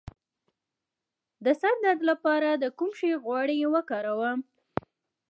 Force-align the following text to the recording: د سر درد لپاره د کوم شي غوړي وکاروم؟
د 1.45 1.47
سر 1.61 1.75
درد 1.83 2.01
لپاره 2.11 2.49
د 2.53 2.65
کوم 2.77 2.91
شي 2.99 3.11
غوړي 3.23 3.57
وکاروم؟ 3.73 4.39